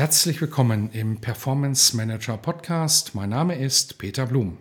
Herzlich 0.00 0.40
willkommen 0.40 0.88
im 0.92 1.20
Performance 1.20 1.94
Manager 1.94 2.38
Podcast. 2.38 3.14
Mein 3.14 3.28
Name 3.28 3.56
ist 3.56 3.98
Peter 3.98 4.24
Blum. 4.24 4.56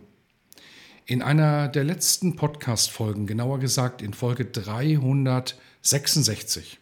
In 1.06 1.22
einer 1.22 1.70
der 1.70 1.86
letzten 1.86 2.36
Podcast-Folgen, 2.36 3.26
genauer 3.26 3.60
gesagt 3.60 4.02
in 4.02 4.14
Folge 4.14 4.44
366, 4.44 6.80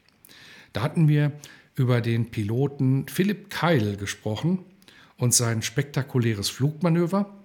da 0.74 0.82
hatten 0.82 1.08
wir 1.08 1.34
über 1.76 2.02
den 2.02 2.32
Piloten 2.32 3.08
Philipp 3.08 3.52
Keil 3.52 3.96
gesprochen 3.96 4.66
und 5.18 5.36
sein 5.36 5.62
spektakuläres 5.62 6.50
Flugmanöver, 6.50 7.38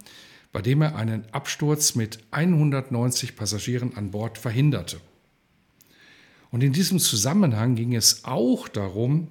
bei 0.50 0.62
dem 0.62 0.80
er 0.80 0.96
einen 0.96 1.26
Absturz 1.30 1.94
mit 1.94 2.20
190 2.30 3.36
Passagieren 3.36 3.98
an 3.98 4.12
Bord 4.12 4.38
verhinderte. 4.38 4.98
Und 6.50 6.62
in 6.62 6.72
diesem 6.72 6.98
Zusammenhang 6.98 7.74
ging 7.74 7.94
es 7.94 8.24
auch 8.24 8.66
darum, 8.66 9.28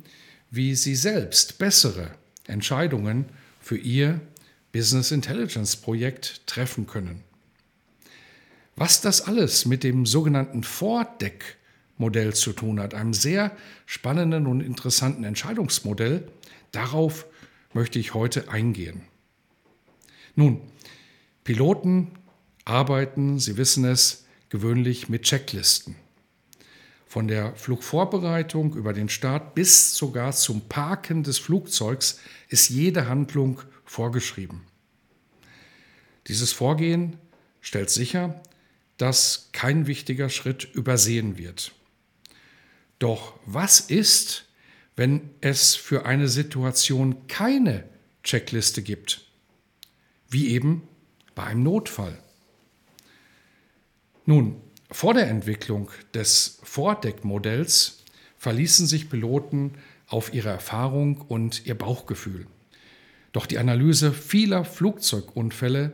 wie 0.51 0.75
Sie 0.75 0.95
selbst 0.95 1.57
bessere 1.57 2.11
Entscheidungen 2.45 3.25
für 3.59 3.77
Ihr 3.77 4.19
Business 4.71 5.11
Intelligence 5.11 5.75
Projekt 5.75 6.45
treffen 6.45 6.85
können. 6.85 7.23
Was 8.75 9.01
das 9.01 9.21
alles 9.21 9.65
mit 9.65 9.83
dem 9.83 10.05
sogenannten 10.05 10.63
Vordeck-Modell 10.63 12.33
zu 12.33 12.53
tun 12.53 12.79
hat, 12.79 12.93
einem 12.93 13.13
sehr 13.13 13.55
spannenden 13.85 14.47
und 14.47 14.61
interessanten 14.61 15.23
Entscheidungsmodell, 15.23 16.27
darauf 16.71 17.25
möchte 17.73 17.99
ich 17.99 18.13
heute 18.13 18.49
eingehen. 18.49 19.01
Nun, 20.35 20.61
Piloten 21.43 22.11
arbeiten, 22.65 23.39
Sie 23.39 23.57
wissen 23.57 23.85
es, 23.85 24.25
gewöhnlich 24.49 25.09
mit 25.09 25.23
Checklisten. 25.23 25.95
Von 27.11 27.27
der 27.27 27.53
Flugvorbereitung 27.57 28.73
über 28.73 28.93
den 28.93 29.09
Start 29.09 29.53
bis 29.53 29.97
sogar 29.97 30.31
zum 30.31 30.61
Parken 30.69 31.23
des 31.23 31.39
Flugzeugs 31.39 32.21
ist 32.47 32.69
jede 32.69 33.09
Handlung 33.09 33.61
vorgeschrieben. 33.83 34.61
Dieses 36.27 36.53
Vorgehen 36.53 37.17
stellt 37.59 37.89
sicher, 37.89 38.41
dass 38.95 39.49
kein 39.51 39.87
wichtiger 39.87 40.29
Schritt 40.29 40.63
übersehen 40.73 41.37
wird. 41.37 41.73
Doch 42.97 43.33
was 43.45 43.81
ist, 43.81 44.45
wenn 44.95 45.31
es 45.41 45.75
für 45.75 46.05
eine 46.05 46.29
Situation 46.29 47.27
keine 47.27 47.83
Checkliste 48.23 48.83
gibt? 48.83 49.25
Wie 50.29 50.47
eben 50.51 50.87
bei 51.35 51.43
einem 51.43 51.63
Notfall. 51.63 52.17
Nun, 54.25 54.61
vor 54.91 55.13
der 55.13 55.27
Entwicklung 55.29 55.89
des 56.13 56.59
Vordeckmodells 56.63 58.03
verließen 58.37 58.87
sich 58.87 59.09
Piloten 59.09 59.75
auf 60.07 60.33
ihre 60.33 60.49
Erfahrung 60.49 61.21
und 61.21 61.65
ihr 61.65 61.75
Bauchgefühl. 61.75 62.47
Doch 63.31 63.45
die 63.45 63.57
Analyse 63.57 64.11
vieler 64.11 64.65
Flugzeugunfälle 64.65 65.93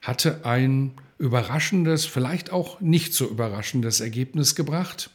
hatte 0.00 0.44
ein 0.44 0.92
überraschendes, 1.18 2.04
vielleicht 2.04 2.50
auch 2.50 2.80
nicht 2.80 3.14
so 3.14 3.28
überraschendes 3.28 4.00
Ergebnis 4.00 4.56
gebracht. 4.56 5.10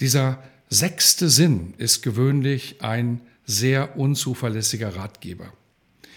Dieser 0.00 0.42
sechste 0.68 1.28
Sinn 1.28 1.74
ist 1.78 2.02
gewöhnlich 2.02 2.82
ein 2.82 3.20
sehr 3.44 3.96
unzuverlässiger 3.96 4.96
Ratgeber. 4.96 5.52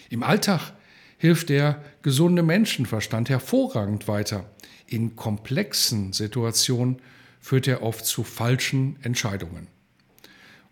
Im 0.10 0.24
Alltag 0.24 0.74
hilft 1.20 1.50
der 1.50 1.84
gesunde 2.02 2.42
Menschenverstand 2.42 3.30
hervorragend 3.30 4.08
weiter. 4.08 4.50
In 4.90 5.16
komplexen 5.16 6.14
Situationen 6.14 7.00
führt 7.40 7.68
er 7.68 7.84
oft 7.84 8.06
zu 8.06 8.24
falschen 8.24 8.98
Entscheidungen. 9.04 9.68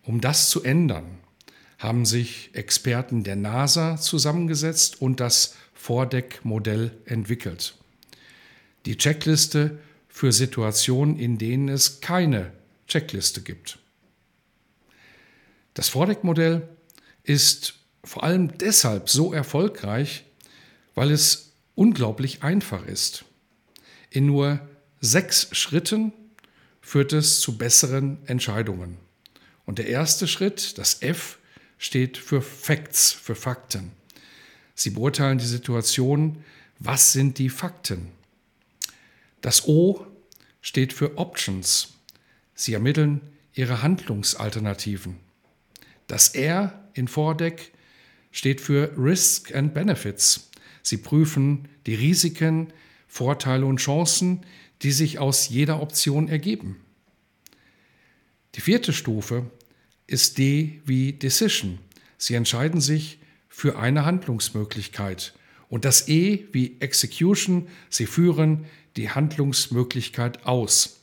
Um 0.02 0.22
das 0.22 0.50
zu 0.50 0.64
ändern, 0.64 1.20
haben 1.78 2.04
sich 2.04 2.50
Experten 2.54 3.24
der 3.24 3.36
NASA 3.36 3.98
zusammengesetzt 3.98 5.00
und 5.02 5.20
das 5.20 5.56
Vordeckmodell 5.76 6.98
entwickelt. 7.06 7.76
Die 8.88 8.98
Checkliste 8.98 9.78
für 10.08 10.32
Situationen, 10.32 11.20
in 11.20 11.38
denen 11.38 11.70
es 11.70 12.02
keine 12.02 12.52
Checkliste 12.88 13.42
gibt. 13.42 13.78
Das 15.76 15.90
Vordeckmodell 15.90 16.68
ist 17.24 17.76
vor 18.04 18.24
allem 18.24 18.58
deshalb 18.58 19.10
so 19.10 19.32
erfolgreich, 19.32 20.26
weil 20.96 21.12
es 21.12 21.52
unglaublich 21.76 22.42
einfach 22.42 22.84
ist. 22.88 23.26
In 24.18 24.26
nur 24.26 24.60
sechs 25.00 25.48
Schritten 25.52 26.12
führt 26.82 27.14
es 27.14 27.40
zu 27.40 27.56
besseren 27.56 28.18
Entscheidungen. 28.26 28.98
Und 29.68 29.78
der 29.78 29.86
erste 29.86 30.28
Schritt, 30.28 30.80
das 30.80 31.04
F, 31.04 31.38
steht 31.78 32.18
für 32.18 32.42
Facts, 32.42 33.12
für 33.12 33.36
Fakten. 33.36 33.92
Sie 34.74 34.90
beurteilen 34.90 35.38
die 35.38 35.46
Situation, 35.46 36.44
was 36.80 37.14
sind 37.14 37.38
die 37.38 37.50
Fakten. 37.50 38.08
Das 39.42 39.68
O 39.68 40.08
steht 40.62 40.94
für 40.94 41.20
Options. 41.20 41.90
Sie 42.56 42.74
ermitteln 42.74 43.22
ihre 43.54 43.84
Handlungsalternativen. 43.84 45.18
Das 46.08 46.30
R 46.30 46.90
in 46.96 47.08
Vordeck 47.08 47.72
steht 48.32 48.62
für 48.62 48.98
Risk 48.98 49.54
and 49.54 49.76
Benefits. 49.76 50.50
Sie 50.82 50.98
prüfen 50.98 51.68
die 51.86 51.94
Risiken, 51.94 52.74
Vorteile 53.08 53.66
und 53.66 53.78
Chancen, 53.78 54.42
die 54.82 54.92
sich 54.92 55.20
aus 55.20 55.50
jeder 55.50 55.82
Option 55.82 56.28
ergeben. 56.28 56.78
Die 58.56 58.62
vierte 58.62 58.94
Stufe 58.94 59.50
ist 60.08 60.38
D 60.38 60.82
wie 60.86 61.14
Decision. 61.14 61.80
Sie 62.18 62.36
entscheiden 62.36 62.82
sich 62.82 63.20
für 63.48 63.78
eine 63.78 64.06
Handlungsmöglichkeit. 64.06 65.34
Und 65.70 65.86
das 65.86 66.08
E 66.08 66.48
wie 66.52 66.78
Execution, 66.80 67.68
sie 67.90 68.06
führen 68.06 68.66
die 68.96 69.10
Handlungsmöglichkeit 69.10 70.46
aus. 70.46 71.02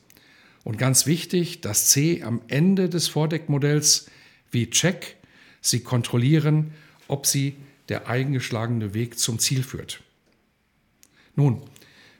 Und 0.63 0.77
ganz 0.77 1.05
wichtig, 1.05 1.61
das 1.61 1.89
C 1.89 2.23
am 2.23 2.41
Ende 2.47 2.89
des 2.89 3.07
Vordeckmodells 3.07 4.07
wie 4.51 4.69
Check, 4.69 5.17
sie 5.61 5.81
kontrollieren, 5.81 6.73
ob 7.07 7.25
sie 7.25 7.55
der 7.89 8.07
eingeschlagene 8.07 8.93
Weg 8.93 9.19
zum 9.19 9.37
Ziel 9.37 9.61
führt. 9.63 10.01
Nun, 11.35 11.61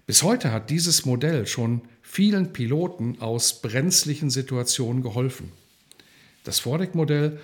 bis 0.05 0.23
heute 0.23 0.51
hat 0.51 0.69
dieses 0.69 1.05
Modell 1.05 1.47
schon 1.47 1.81
vielen 2.01 2.53
Piloten 2.53 3.17
aus 3.19 3.61
brenzlichen 3.61 4.29
Situationen 4.29 5.01
geholfen. 5.01 5.51
Das 6.43 6.59
Vordeckmodell 6.59 7.39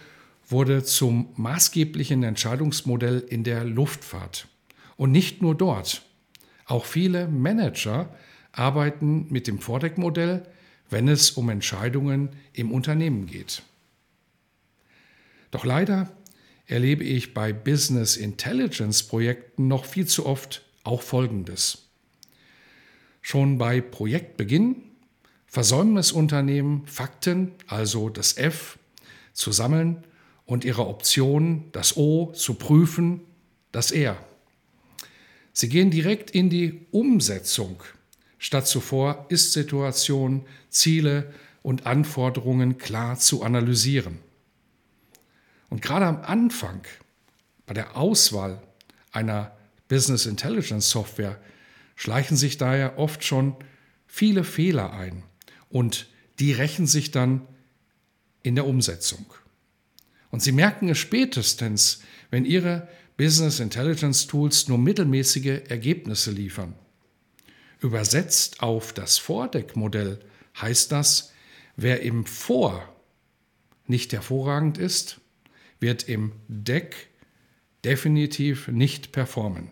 wurde 0.47 0.83
zum 0.83 1.29
maßgeblichen 1.35 2.23
Entscheidungsmodell 2.23 3.19
in 3.27 3.43
der 3.43 3.63
Luftfahrt. 3.63 4.47
Und 4.95 5.11
nicht 5.11 5.41
nur 5.41 5.55
dort. 5.55 6.03
Auch 6.65 6.85
viele 6.85 7.27
Manager 7.27 8.13
arbeiten 8.51 9.27
mit 9.29 9.47
dem 9.47 9.59
Vordeckmodell, 9.59 10.45
wenn 10.89 11.07
es 11.07 11.31
um 11.31 11.49
Entscheidungen 11.49 12.29
im 12.53 12.71
Unternehmen 12.71 13.25
geht. 13.25 13.63
Doch 15.49 15.65
leider 15.65 16.11
erlebe 16.67 17.03
ich 17.03 17.33
bei 17.33 17.51
Business 17.51 18.15
Intelligence 18.17 19.03
Projekten 19.03 19.67
noch 19.67 19.85
viel 19.85 20.05
zu 20.05 20.25
oft 20.25 20.63
auch 20.83 21.01
Folgendes. 21.01 21.90
Schon 23.21 23.57
bei 23.57 23.81
Projektbeginn 23.81 24.83
versäumen 25.45 25.97
es 25.97 26.11
Unternehmen, 26.11 26.85
Fakten, 26.87 27.51
also 27.67 28.09
das 28.09 28.37
F, 28.37 28.79
zu 29.33 29.51
sammeln 29.51 30.03
und 30.45 30.65
ihre 30.65 30.87
Optionen, 30.87 31.71
das 31.71 31.97
O, 31.97 32.31
zu 32.33 32.55
prüfen, 32.55 33.21
das 33.71 33.91
R. 33.91 34.17
Sie 35.53 35.69
gehen 35.69 35.91
direkt 35.91 36.31
in 36.31 36.49
die 36.49 36.87
Umsetzung, 36.91 37.83
statt 38.37 38.67
zuvor 38.67 39.25
Ist-Situation, 39.29 40.45
Ziele 40.69 41.33
und 41.61 41.85
Anforderungen 41.85 42.77
klar 42.77 43.19
zu 43.19 43.43
analysieren. 43.43 44.19
Und 45.69 45.81
gerade 45.81 46.05
am 46.05 46.21
Anfang, 46.21 46.81
bei 47.65 47.73
der 47.73 47.95
Auswahl 47.95 48.61
einer 49.11 49.55
Business 49.87 50.25
Intelligence 50.25 50.89
Software, 50.89 51.39
schleichen 52.01 52.35
sich 52.35 52.57
daher 52.57 52.97
oft 52.97 53.23
schon 53.23 53.55
viele 54.07 54.43
Fehler 54.43 54.91
ein. 54.91 55.21
und 55.69 56.07
die 56.39 56.51
rächen 56.51 56.87
sich 56.87 57.11
dann 57.11 57.47
in 58.41 58.55
der 58.55 58.65
Umsetzung. 58.65 59.31
Und 60.31 60.41
Sie 60.41 60.51
merken 60.51 60.89
es 60.89 60.97
spätestens, 60.97 62.01
wenn 62.31 62.43
Ihre 62.43 62.89
Business 63.17 63.59
Intelligence 63.59 64.25
Tools 64.25 64.67
nur 64.67 64.79
mittelmäßige 64.79 65.61
Ergebnisse 65.69 66.31
liefern. 66.31 66.73
Übersetzt 67.79 68.63
auf 68.63 68.93
das 68.93 69.19
Vordeckmodell 69.19 70.19
heißt 70.59 70.91
das, 70.91 71.31
wer 71.75 72.01
im 72.01 72.25
Vor 72.25 72.83
nicht 73.85 74.11
hervorragend 74.11 74.79
ist, 74.79 75.21
wird 75.79 76.09
im 76.09 76.31
Deck 76.47 77.09
definitiv 77.85 78.67
nicht 78.69 79.11
performen. 79.11 79.69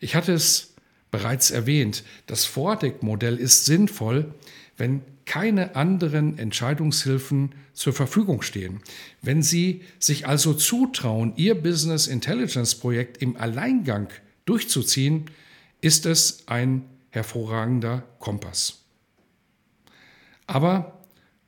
Ich 0.00 0.14
hatte 0.14 0.32
es 0.32 0.74
bereits 1.10 1.50
erwähnt, 1.50 2.04
das 2.26 2.44
Vordeckmodell 2.44 3.36
ist 3.36 3.64
sinnvoll, 3.64 4.34
wenn 4.76 5.02
keine 5.24 5.76
anderen 5.76 6.38
Entscheidungshilfen 6.38 7.54
zur 7.74 7.92
Verfügung 7.92 8.42
stehen. 8.42 8.80
Wenn 9.20 9.42
Sie 9.42 9.82
sich 9.98 10.26
also 10.26 10.54
zutrauen, 10.54 11.34
Ihr 11.36 11.54
Business 11.54 12.06
Intelligence 12.06 12.74
Projekt 12.74 13.20
im 13.20 13.36
Alleingang 13.36 14.08
durchzuziehen, 14.46 15.26
ist 15.80 16.06
es 16.06 16.44
ein 16.46 16.84
hervorragender 17.10 18.04
Kompass. 18.18 18.84
Aber 20.46 20.98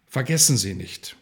vergessen 0.06 0.58
Sie 0.58 0.74
nicht, 0.74 1.16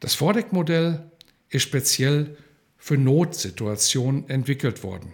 das 0.00 0.14
Vordeckmodell 0.14 1.10
ist 1.48 1.62
speziell 1.62 2.36
für 2.76 2.98
Notsituationen 2.98 4.28
entwickelt 4.28 4.82
worden. 4.82 5.12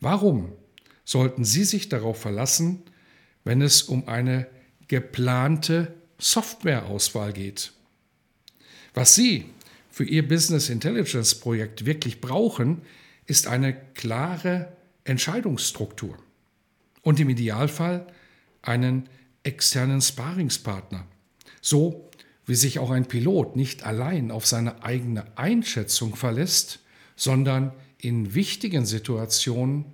Warum 0.00 0.52
sollten 1.04 1.44
Sie 1.44 1.64
sich 1.64 1.88
darauf 1.88 2.20
verlassen, 2.20 2.82
wenn 3.44 3.62
es 3.62 3.82
um 3.82 4.08
eine 4.08 4.46
geplante 4.86 5.94
Softwareauswahl 6.18 7.32
geht? 7.32 7.72
Was 8.94 9.14
Sie 9.14 9.46
für 9.90 10.04
Ihr 10.04 10.26
Business 10.26 10.68
Intelligence 10.68 11.34
Projekt 11.34 11.84
wirklich 11.84 12.20
brauchen, 12.20 12.82
ist 13.26 13.46
eine 13.46 13.74
klare 13.94 14.72
Entscheidungsstruktur 15.04 16.16
und 17.02 17.20
im 17.20 17.28
Idealfall 17.28 18.06
einen 18.62 19.08
externen 19.42 20.00
Sparingspartner. 20.00 21.06
So 21.60 22.10
wie 22.46 22.54
sich 22.54 22.78
auch 22.78 22.90
ein 22.90 23.06
Pilot 23.06 23.56
nicht 23.56 23.84
allein 23.84 24.30
auf 24.30 24.46
seine 24.46 24.82
eigene 24.82 25.36
Einschätzung 25.36 26.16
verlässt, 26.16 26.80
sondern 27.14 27.72
in 27.98 28.34
wichtigen 28.34 28.86
Situationen 28.86 29.84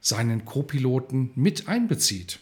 seinen 0.00 0.44
Copiloten 0.44 1.30
mit 1.34 1.68
einbezieht. 1.68 2.40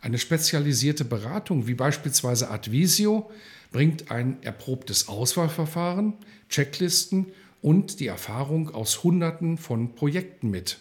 Eine 0.00 0.18
spezialisierte 0.18 1.04
Beratung 1.04 1.66
wie 1.66 1.74
beispielsweise 1.74 2.50
Advisio 2.50 3.30
bringt 3.72 4.10
ein 4.10 4.42
erprobtes 4.42 5.08
Auswahlverfahren, 5.08 6.14
Checklisten 6.48 7.26
und 7.62 8.00
die 8.00 8.06
Erfahrung 8.06 8.70
aus 8.74 9.02
Hunderten 9.02 9.56
von 9.56 9.94
Projekten 9.94 10.50
mit. 10.50 10.78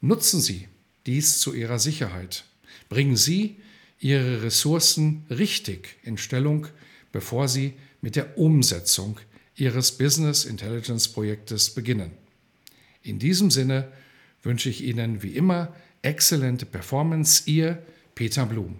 Nutzen 0.00 0.40
Sie 0.40 0.68
dies 1.06 1.38
zu 1.40 1.52
Ihrer 1.52 1.78
Sicherheit. 1.78 2.44
Bringen 2.88 3.16
Sie 3.16 3.56
Ihre 3.98 4.42
Ressourcen 4.42 5.26
richtig 5.30 5.96
in 6.02 6.16
Stellung, 6.16 6.68
bevor 7.10 7.48
Sie 7.48 7.74
mit 8.00 8.16
der 8.16 8.38
Umsetzung 8.38 9.18
Ihres 9.56 9.92
Business 9.92 10.44
Intelligence 10.44 11.08
Projektes 11.08 11.70
beginnen. 11.70 12.10
In 13.02 13.18
diesem 13.18 13.50
Sinne 13.50 13.88
wünsche 14.42 14.68
ich 14.68 14.82
Ihnen 14.82 15.22
wie 15.22 15.36
immer 15.36 15.74
exzellente 16.02 16.66
Performance. 16.66 17.42
Ihr 17.46 17.82
Peter 18.14 18.46
Blum. 18.46 18.78